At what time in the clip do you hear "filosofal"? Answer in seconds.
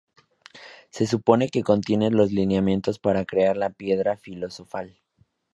4.17-4.99